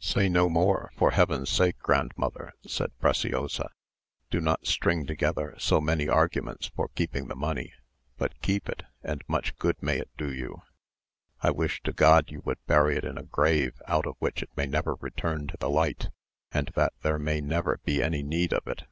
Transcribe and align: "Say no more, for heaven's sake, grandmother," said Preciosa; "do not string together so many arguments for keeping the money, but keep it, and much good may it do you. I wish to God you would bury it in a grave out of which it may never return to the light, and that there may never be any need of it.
"Say 0.00 0.28
no 0.28 0.48
more, 0.48 0.90
for 0.96 1.12
heaven's 1.12 1.48
sake, 1.50 1.78
grandmother," 1.78 2.52
said 2.66 2.90
Preciosa; 2.98 3.70
"do 4.28 4.40
not 4.40 4.66
string 4.66 5.06
together 5.06 5.54
so 5.58 5.80
many 5.80 6.08
arguments 6.08 6.72
for 6.74 6.88
keeping 6.96 7.28
the 7.28 7.36
money, 7.36 7.72
but 8.16 8.40
keep 8.42 8.68
it, 8.68 8.82
and 9.04 9.22
much 9.28 9.54
good 9.56 9.80
may 9.80 9.98
it 9.98 10.10
do 10.18 10.34
you. 10.34 10.62
I 11.42 11.52
wish 11.52 11.80
to 11.84 11.92
God 11.92 12.28
you 12.32 12.40
would 12.44 12.58
bury 12.66 12.96
it 12.96 13.04
in 13.04 13.16
a 13.18 13.22
grave 13.22 13.80
out 13.86 14.04
of 14.08 14.16
which 14.18 14.42
it 14.42 14.50
may 14.56 14.66
never 14.66 14.96
return 14.96 15.46
to 15.46 15.56
the 15.56 15.70
light, 15.70 16.08
and 16.50 16.72
that 16.74 16.94
there 17.02 17.20
may 17.20 17.40
never 17.40 17.78
be 17.84 18.02
any 18.02 18.24
need 18.24 18.52
of 18.52 18.66
it. 18.66 18.82